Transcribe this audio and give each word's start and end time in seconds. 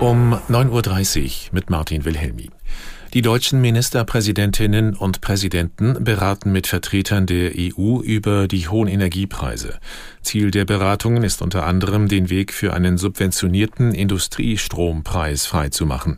Um 0.00 0.32
9.30 0.48 1.24
Uhr 1.24 1.30
mit 1.52 1.68
Martin 1.68 2.06
Wilhelmi. 2.06 2.48
Die 3.12 3.20
deutschen 3.20 3.60
Ministerpräsidentinnen 3.60 4.96
und 4.96 5.20
Präsidenten 5.20 6.02
beraten 6.02 6.52
mit 6.52 6.66
Vertretern 6.66 7.26
der 7.26 7.52
EU 7.54 8.00
über 8.00 8.48
die 8.48 8.66
hohen 8.66 8.88
Energiepreise. 8.88 9.78
Ziel 10.22 10.50
der 10.50 10.64
Beratungen 10.64 11.22
ist 11.22 11.42
unter 11.42 11.66
anderem, 11.66 12.08
den 12.08 12.30
Weg 12.30 12.54
für 12.54 12.72
einen 12.72 12.96
subventionierten 12.96 13.92
Industriestrompreis 13.92 15.44
freizumachen. 15.44 16.16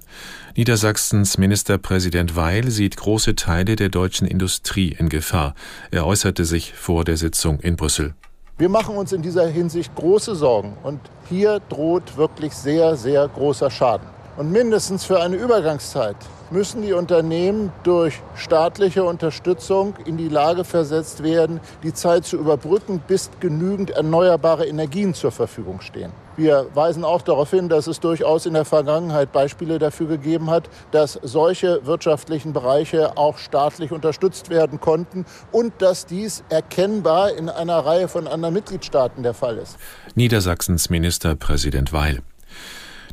Niedersachsens 0.55 1.37
Ministerpräsident 1.37 2.37
Weil 2.37 2.71
sieht 2.71 2.97
große 2.97 3.35
Teile 3.35 3.75
der 3.75 3.89
deutschen 3.89 4.29
Industrie 4.29 4.95
in 4.97 5.09
Gefahr. 5.09 5.57
Er 5.91 6.07
äußerte 6.07 6.45
sich 6.45 6.73
vor 6.73 7.05
der 7.05 7.17
Sitzung 7.17 7.59
in 7.59 7.75
Brüssel. 7.75 8.15
Wir 8.59 8.69
machen 8.69 8.97
uns 8.97 9.13
in 9.13 9.23
dieser 9.23 9.47
Hinsicht 9.47 9.95
große 9.95 10.35
Sorgen 10.35 10.77
und 10.83 11.01
hier 11.31 11.61
droht 11.71 12.19
wirklich 12.19 12.53
sehr, 12.53 12.97
sehr 12.97 13.27
großer 13.27 13.71
Schaden. 13.71 14.07
Und 14.37 14.53
mindestens 14.53 15.05
für 15.05 15.21
eine 15.21 15.37
Übergangszeit 15.37 16.17
müssen 16.51 16.83
die 16.83 16.93
Unternehmen 16.93 17.73
durch 17.83 18.21
staatliche 18.35 19.05
Unterstützung 19.05 19.95
in 20.05 20.19
die 20.19 20.29
Lage 20.29 20.65
versetzt 20.65 21.23
werden, 21.23 21.61
die 21.83 21.95
Zeit 21.95 22.27
zu 22.27 22.37
überbrücken, 22.37 23.03
bis 23.09 23.31
genügend 23.41 23.91
erneuerbare 23.91 24.67
Energien 24.67 25.15
zur 25.15 25.33
Verfügung 25.33 25.81
stehen. 25.81 26.13
Wir 26.37 26.67
weisen 26.75 27.05
auch 27.05 27.23
darauf 27.23 27.51
hin, 27.51 27.69
dass 27.69 27.87
es 27.87 28.01
durchaus 28.01 28.47
in 28.47 28.55
der 28.55 28.65
Vergangenheit 28.65 29.33
Beispiele 29.33 29.79
dafür 29.79 30.07
gegeben 30.07 30.51
hat, 30.51 30.69
dass 30.91 31.19
solche 31.23 31.85
wirtschaftlichen 31.87 32.53
Bereiche 32.53 33.17
auch 33.17 33.39
staatlich 33.39 33.93
unterstützt 33.93 34.49
werden 34.49 34.81
konnten 34.81 35.27
und 35.51 35.75
dass 35.79 36.07
dies 36.07 36.43
erkennbar 36.49 37.37
in 37.37 37.49
einer 37.49 37.79
Reihe 37.79 38.09
von 38.09 38.27
anderen 38.27 38.55
Mitgliedstaaten 38.55 39.23
der 39.23 39.35
Fall 39.35 39.59
ist. 39.59 39.77
Niedersachsens 40.15 40.91
Ministerpräsident 40.91 41.93
Weil. 41.93 42.23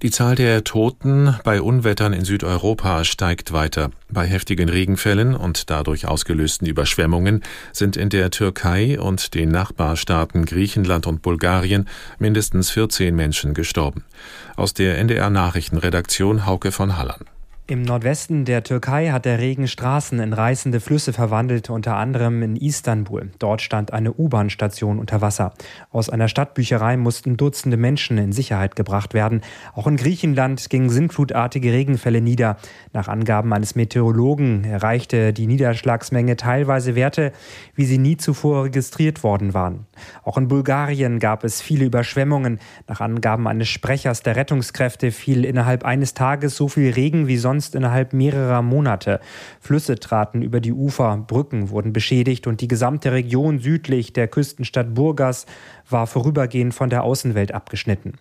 Die 0.02 0.12
Zahl 0.12 0.36
der 0.36 0.64
Toten 0.64 1.36
bei 1.44 1.62
Unwettern 1.62 2.14
in 2.14 2.24
Südeuropa 2.24 3.04
steigt 3.04 3.52
weiter. 3.52 3.92
Bei 4.10 4.26
heftigen 4.26 4.70
Regenfällen 4.70 5.36
und 5.36 5.70
dadurch 5.70 6.08
ausgelösten 6.08 6.66
Überschwemmungen 6.68 7.44
sind 7.74 7.98
in 7.98 8.08
der 8.08 8.32
Türkei 8.32 8.98
und 8.98 9.34
den 9.34 9.50
Nachbarstaaten 9.50 10.46
Griechenland 10.46 11.06
und 11.06 11.22
Bulgarien 11.22 11.90
mindestens 12.18 12.72
14 12.72 13.14
Menschen 13.14 13.54
gestorben. 13.54 14.06
Aus 14.56 14.74
der 14.74 14.98
NDR 15.00 15.30
Nachrichtenredaktion 15.30 16.46
Hauke 16.46 16.72
von 16.72 16.98
Halland. 16.98 17.26
Im 17.70 17.84
Nordwesten 17.84 18.46
der 18.46 18.64
Türkei 18.64 19.12
hat 19.12 19.26
der 19.26 19.38
Regen 19.38 19.68
Straßen 19.68 20.20
in 20.20 20.34
reißende 20.34 20.80
Flüsse 20.80 21.14
verwandelt, 21.14 21.70
unter 21.70 21.98
anderem 21.98 22.42
in 22.42 22.56
Istanbul. 22.56 23.30
Dort 23.38 23.62
stand 23.62 23.94
eine 23.94 24.12
U-Bahn-Station 24.12 24.98
unter 24.98 25.22
Wasser. 25.22 25.54
Aus 25.92 26.10
einer 26.10 26.30
Stadtbücherei 26.30 26.98
mussten 26.98 27.38
Dutzende 27.38 27.78
Menschen 27.78 28.18
in 28.18 28.32
Sicherheit 28.32 28.76
gebracht 28.76 29.14
werden. 29.14 29.42
Auch 29.76 29.86
in 29.86 29.98
Griechenland 29.98 30.72
gingen 30.72 30.90
sintflutartige 30.90 31.72
Regenfälle 31.72 32.22
nieder. 32.22 32.58
Nach 32.92 33.08
Angaben 33.08 33.54
eines 33.54 33.76
Meteorologen 33.76 34.64
erreichte 34.64 35.32
die 35.32 35.46
Niederschlagsmenge 35.46 36.38
teilweise 36.38 36.96
Werte, 36.96 37.34
wie 37.76 37.86
sie 37.86 38.00
nie 38.00 38.18
zuvor 38.18 38.64
registriert 38.64 39.22
worden 39.22 39.54
waren. 39.54 39.86
Auch 40.24 40.40
in 40.40 40.48
Bulgarien 40.48 41.20
gab 41.20 41.44
es 41.44 41.62
viele 41.62 41.86
Überschwemmungen. 41.86 42.58
Nach 42.88 43.00
Angaben 43.00 43.48
eines 43.48 43.68
Sprechers 43.68 44.24
der 44.24 44.36
Rettungskräfte 44.36 45.12
fiel 45.12 45.46
innerhalb 45.46 45.86
eines 45.86 46.16
Tages 46.16 46.56
so 46.56 46.68
viel 46.68 46.94
Regen 46.94 47.28
wie 47.28 47.38
sonst 47.38 47.59
sonst 47.60 47.76
innerhalb 47.76 48.14
mehrerer 48.14 48.62
Monate. 48.62 49.20
Flüsse 49.60 50.00
traten 50.00 50.42
über 50.42 50.62
die 50.62 50.72
Ufer, 50.72 51.18
Brücken 51.28 51.72
wurden 51.72 51.92
beschädigt 51.92 52.48
und 52.48 52.62
die 52.62 52.70
gesamte 52.70 53.12
Region 53.12 53.60
südlich 53.60 54.14
der 54.14 54.30
Küstenstadt 54.30 54.94
Burgas 54.94 55.46
war 55.90 56.08
vorübergehend 56.08 56.74
von 56.74 56.90
der 56.90 57.04
Außenwelt 57.04 57.54
abgeschnitten. 57.54 58.14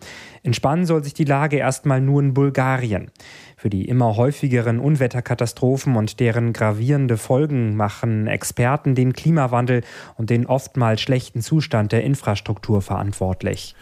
Entspannen 0.42 0.86
soll 0.86 1.04
sich 1.04 1.14
die 1.14 1.24
Lage 1.24 1.58
erstmal 1.58 2.00
nur 2.00 2.20
in 2.20 2.34
Bulgarien. 2.34 3.12
Für 3.56 3.70
die 3.70 3.86
immer 3.86 4.16
häufigeren 4.16 4.80
Unwetterkatastrophen 4.80 5.94
und 5.94 6.18
deren 6.18 6.52
gravierende 6.52 7.16
Folgen 7.16 7.76
machen 7.76 8.26
Experten 8.26 8.96
den 8.96 9.12
Klimawandel 9.12 9.82
und 10.16 10.30
den 10.30 10.46
oftmals 10.46 11.00
schlechten 11.00 11.42
Zustand 11.42 11.92
der 11.92 12.02
Infrastruktur 12.02 12.82
verantwortlich. 12.82 13.76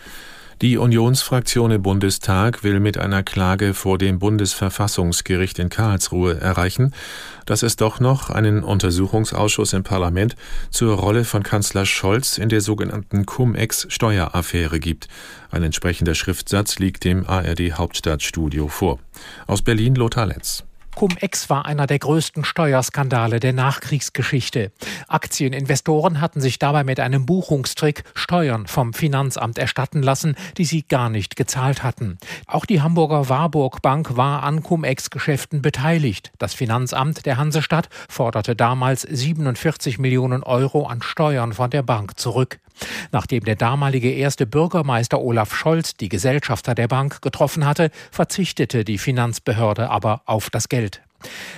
Die 0.62 0.78
Unionsfraktion 0.78 1.70
im 1.70 1.82
Bundestag 1.82 2.64
will 2.64 2.80
mit 2.80 2.96
einer 2.96 3.22
Klage 3.22 3.74
vor 3.74 3.98
dem 3.98 4.18
Bundesverfassungsgericht 4.18 5.58
in 5.58 5.68
Karlsruhe 5.68 6.40
erreichen, 6.40 6.94
dass 7.44 7.62
es 7.62 7.76
doch 7.76 8.00
noch 8.00 8.30
einen 8.30 8.64
Untersuchungsausschuss 8.64 9.74
im 9.74 9.82
Parlament 9.82 10.34
zur 10.70 10.96
Rolle 10.96 11.24
von 11.24 11.42
Kanzler 11.42 11.84
Scholz 11.84 12.38
in 12.38 12.48
der 12.48 12.62
sogenannten 12.62 13.26
Cum-Ex-Steueraffäre 13.26 14.80
gibt. 14.80 15.08
Ein 15.50 15.62
entsprechender 15.62 16.14
Schriftsatz 16.14 16.78
liegt 16.78 17.04
dem 17.04 17.26
ARD 17.26 17.74
Hauptstadtstudio 17.74 18.68
vor. 18.68 18.98
Aus 19.46 19.60
Berlin 19.60 19.94
Lothar 19.94 20.24
Letz. 20.24 20.65
Cum-Ex 20.96 21.50
war 21.50 21.66
einer 21.66 21.86
der 21.86 21.98
größten 21.98 22.42
Steuerskandale 22.42 23.38
der 23.38 23.52
Nachkriegsgeschichte. 23.52 24.72
Aktieninvestoren 25.08 26.22
hatten 26.22 26.40
sich 26.40 26.58
dabei 26.58 26.84
mit 26.84 27.00
einem 27.00 27.26
Buchungstrick 27.26 28.02
Steuern 28.14 28.66
vom 28.66 28.94
Finanzamt 28.94 29.58
erstatten 29.58 30.02
lassen, 30.02 30.36
die 30.56 30.64
sie 30.64 30.88
gar 30.88 31.10
nicht 31.10 31.36
gezahlt 31.36 31.82
hatten. 31.82 32.16
Auch 32.46 32.64
die 32.64 32.80
Hamburger 32.80 33.28
Warburg 33.28 33.82
Bank 33.82 34.16
war 34.16 34.42
an 34.42 34.62
Cum-Ex-Geschäften 34.62 35.60
beteiligt. 35.60 36.32
Das 36.38 36.54
Finanzamt 36.54 37.26
der 37.26 37.36
Hansestadt 37.36 37.90
forderte 38.08 38.56
damals 38.56 39.02
47 39.02 39.98
Millionen 39.98 40.42
Euro 40.44 40.86
an 40.86 41.02
Steuern 41.02 41.52
von 41.52 41.68
der 41.68 41.82
Bank 41.82 42.18
zurück. 42.18 42.58
Nachdem 43.12 43.44
der 43.44 43.56
damalige 43.56 44.10
erste 44.10 44.46
Bürgermeister 44.46 45.20
Olaf 45.20 45.54
Scholz 45.54 45.96
die 45.96 46.08
Gesellschafter 46.08 46.74
der 46.74 46.88
Bank 46.88 47.22
getroffen 47.22 47.64
hatte, 47.64 47.90
verzichtete 48.10 48.84
die 48.84 48.98
Finanzbehörde 48.98 49.90
aber 49.90 50.22
auf 50.26 50.50
das 50.50 50.68
Geld. 50.68 50.85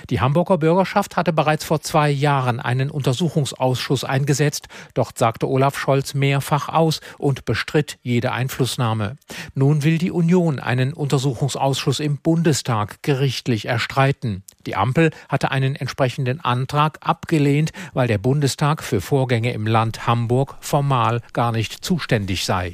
Die 0.09 0.21
Hamburger 0.21 0.57
Bürgerschaft 0.57 1.17
hatte 1.17 1.33
bereits 1.33 1.63
vor 1.63 1.81
zwei 1.81 2.09
Jahren 2.09 2.59
einen 2.59 2.89
Untersuchungsausschuss 2.89 4.03
eingesetzt. 4.03 4.67
Dort 4.93 5.17
sagte 5.17 5.47
Olaf 5.47 5.77
Scholz 5.77 6.13
mehrfach 6.13 6.69
aus 6.69 7.01
und 7.17 7.45
bestritt 7.45 7.99
jede 8.01 8.31
Einflussnahme. 8.31 9.17
Nun 9.53 9.83
will 9.83 9.97
die 9.97 10.11
Union 10.11 10.59
einen 10.59 10.93
Untersuchungsausschuss 10.93 11.99
im 11.99 12.17
Bundestag 12.17 13.03
gerichtlich 13.03 13.65
erstreiten. 13.65 14.43
Die 14.65 14.75
Ampel 14.75 15.11
hatte 15.27 15.51
einen 15.51 15.75
entsprechenden 15.75 16.41
Antrag 16.41 16.97
abgelehnt, 17.01 17.71
weil 17.93 18.07
der 18.07 18.17
Bundestag 18.17 18.83
für 18.83 19.01
Vorgänge 19.01 19.53
im 19.53 19.67
Land 19.67 20.07
Hamburg 20.07 20.57
formal 20.59 21.21
gar 21.33 21.51
nicht 21.51 21.83
zuständig 21.83 22.45
sei. 22.45 22.73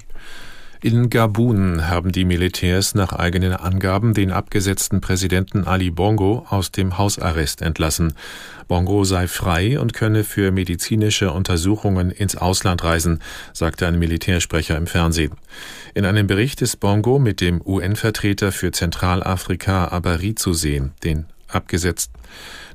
In 0.81 1.09
Gabun 1.09 1.87
haben 1.87 2.11
die 2.11 2.25
Militärs 2.25 2.95
nach 2.95 3.13
eigenen 3.13 3.53
Angaben 3.53 4.13
den 4.13 4.31
abgesetzten 4.31 5.01
Präsidenten 5.01 5.63
Ali 5.63 5.89
Bongo 5.89 6.45
aus 6.49 6.71
dem 6.71 6.97
Hausarrest 6.97 7.61
entlassen. 7.61 8.13
Bongo 8.67 9.03
sei 9.03 9.27
frei 9.27 9.79
und 9.79 9.93
könne 9.93 10.23
für 10.23 10.51
medizinische 10.51 11.31
Untersuchungen 11.31 12.11
ins 12.11 12.35
Ausland 12.35 12.83
reisen, 12.83 13.19
sagte 13.53 13.87
ein 13.87 13.97
Militärsprecher 13.97 14.77
im 14.77 14.87
Fernsehen. 14.87 15.31
In 15.93 16.05
einem 16.05 16.27
Bericht 16.27 16.61
ist 16.61 16.79
Bongo 16.79 17.19
mit 17.19 17.41
dem 17.41 17.61
UN-Vertreter 17.65 18.51
für 18.51 18.71
Zentralafrika 18.71 19.87
Abari 19.87 20.35
zu 20.35 20.53
sehen, 20.53 20.91
den 21.03 21.25
abgesetzt. 21.55 22.11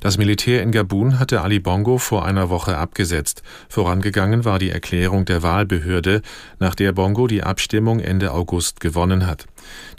Das 0.01 0.17
Militär 0.17 0.63
in 0.63 0.71
Gabun 0.71 1.19
hatte 1.19 1.41
Ali 1.41 1.59
Bongo 1.59 1.99
vor 1.99 2.25
einer 2.25 2.49
Woche 2.49 2.77
abgesetzt. 2.77 3.43
Vorangegangen 3.69 4.43
war 4.45 4.59
die 4.59 4.71
Erklärung 4.71 5.25
der 5.25 5.43
Wahlbehörde, 5.43 6.21
nach 6.59 6.75
der 6.75 6.91
Bongo 6.91 7.27
die 7.27 7.43
Abstimmung 7.43 7.99
Ende 7.99 8.31
August 8.31 8.79
gewonnen 8.79 9.27
hat. 9.27 9.45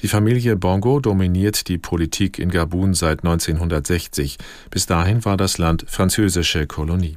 Die 0.00 0.08
Familie 0.08 0.56
Bongo 0.56 0.98
dominiert 1.00 1.68
die 1.68 1.78
Politik 1.78 2.38
in 2.38 2.50
Gabun 2.50 2.94
seit 2.94 3.20
1960. 3.20 4.38
Bis 4.70 4.86
dahin 4.86 5.24
war 5.24 5.36
das 5.36 5.58
Land 5.58 5.84
französische 5.88 6.66
Kolonie. 6.66 7.16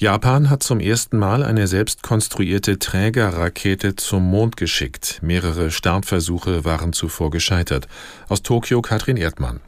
Japan 0.00 0.48
hat 0.48 0.62
zum 0.62 0.78
ersten 0.78 1.18
Mal 1.18 1.42
eine 1.42 1.66
selbst 1.66 2.04
konstruierte 2.04 2.78
Trägerrakete 2.78 3.96
zum 3.96 4.30
Mond 4.30 4.56
geschickt. 4.56 5.18
Mehrere 5.22 5.72
Startversuche 5.72 6.64
waren 6.64 6.92
zuvor 6.92 7.32
gescheitert. 7.32 7.88
Aus 8.28 8.44
Tokio 8.44 8.80
Katrin 8.80 9.16
Erdmann. 9.16 9.58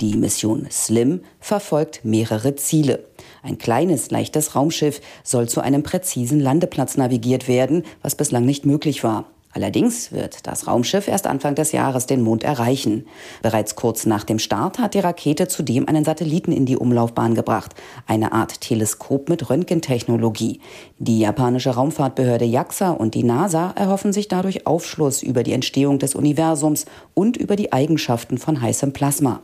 Die 0.00 0.16
Mission 0.16 0.66
SLIM 0.70 1.20
verfolgt 1.38 2.04
mehrere 2.04 2.56
Ziele. 2.56 3.04
Ein 3.42 3.58
kleines, 3.58 4.10
leichtes 4.10 4.56
Raumschiff 4.56 5.00
soll 5.22 5.48
zu 5.48 5.60
einem 5.60 5.84
präzisen 5.84 6.40
Landeplatz 6.40 6.96
navigiert 6.96 7.46
werden, 7.46 7.84
was 8.02 8.16
bislang 8.16 8.44
nicht 8.44 8.66
möglich 8.66 9.04
war. 9.04 9.26
Allerdings 9.54 10.10
wird 10.10 10.48
das 10.48 10.66
Raumschiff 10.66 11.06
erst 11.06 11.28
Anfang 11.28 11.54
des 11.54 11.70
Jahres 11.70 12.06
den 12.06 12.22
Mond 12.22 12.42
erreichen. 12.42 13.06
Bereits 13.40 13.76
kurz 13.76 14.04
nach 14.04 14.24
dem 14.24 14.40
Start 14.40 14.80
hat 14.80 14.94
die 14.94 14.98
Rakete 14.98 15.46
zudem 15.46 15.88
einen 15.88 16.04
Satelliten 16.04 16.50
in 16.50 16.66
die 16.66 16.76
Umlaufbahn 16.76 17.36
gebracht, 17.36 17.72
eine 18.08 18.32
Art 18.32 18.60
Teleskop 18.60 19.28
mit 19.28 19.48
Röntgentechnologie. 19.48 20.60
Die 20.98 21.20
japanische 21.20 21.70
Raumfahrtbehörde 21.70 22.44
JAXA 22.44 22.90
und 22.90 23.14
die 23.14 23.22
NASA 23.22 23.70
erhoffen 23.76 24.12
sich 24.12 24.26
dadurch 24.26 24.66
Aufschluss 24.66 25.22
über 25.22 25.44
die 25.44 25.52
Entstehung 25.52 26.00
des 26.00 26.16
Universums 26.16 26.86
und 27.14 27.36
über 27.36 27.54
die 27.54 27.72
Eigenschaften 27.72 28.38
von 28.38 28.60
heißem 28.60 28.92
Plasma. 28.92 29.40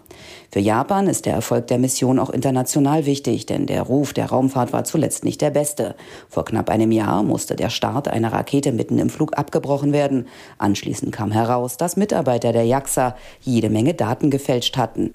Für 0.52 0.58
Japan 0.58 1.06
ist 1.06 1.26
der 1.26 1.34
Erfolg 1.34 1.68
der 1.68 1.78
Mission 1.78 2.18
auch 2.18 2.30
international 2.30 3.06
wichtig, 3.06 3.46
denn 3.46 3.66
der 3.66 3.82
Ruf 3.82 4.12
der 4.12 4.26
Raumfahrt 4.26 4.72
war 4.72 4.82
zuletzt 4.82 5.24
nicht 5.24 5.40
der 5.40 5.50
beste. 5.50 5.94
Vor 6.28 6.44
knapp 6.44 6.68
einem 6.70 6.90
Jahr 6.90 7.22
musste 7.22 7.54
der 7.54 7.70
Start 7.70 8.08
einer 8.08 8.32
Rakete 8.32 8.72
mitten 8.72 8.98
im 8.98 9.10
Flug 9.10 9.38
abgebrochen 9.38 9.92
werden. 10.00 10.26
Anschließend 10.56 11.12
kam 11.12 11.30
heraus, 11.30 11.76
dass 11.76 11.98
Mitarbeiter 11.98 12.52
der 12.52 12.64
JAXA 12.64 13.16
jede 13.42 13.68
Menge 13.68 13.92
Daten 13.92 14.30
gefälscht 14.30 14.78
hatten. 14.78 15.12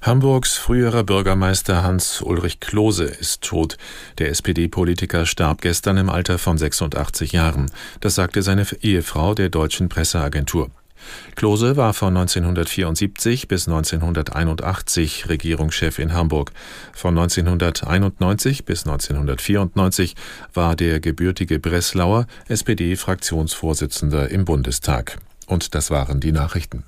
Hamburgs 0.00 0.56
früherer 0.56 1.02
Bürgermeister 1.02 1.82
Hans-Ulrich 1.82 2.60
Klose 2.60 3.04
ist 3.04 3.42
tot. 3.42 3.76
Der 4.18 4.30
SPD-Politiker 4.30 5.26
starb 5.26 5.60
gestern 5.60 5.98
im 5.98 6.08
Alter 6.08 6.38
von 6.38 6.56
86 6.56 7.32
Jahren. 7.32 7.70
Das 8.00 8.14
sagte 8.14 8.42
seine 8.42 8.64
Ehefrau 8.80 9.34
der 9.34 9.48
deutschen 9.48 9.88
Presseagentur. 9.88 10.70
Klose 11.34 11.76
war 11.76 11.94
von 11.94 12.16
1974 12.16 13.48
bis 13.48 13.68
1981 13.68 15.28
Regierungschef 15.28 15.98
in 15.98 16.12
Hamburg. 16.12 16.52
Von 16.92 17.16
1991 17.16 18.64
bis 18.64 18.86
1994 18.86 20.14
war 20.54 20.76
der 20.76 21.00
gebürtige 21.00 21.58
Breslauer 21.58 22.26
SPD-Fraktionsvorsitzender 22.48 24.30
im 24.30 24.44
Bundestag. 24.44 25.18
Und 25.46 25.74
das 25.74 25.90
waren 25.90 26.20
die 26.20 26.32
Nachrichten. 26.32 26.84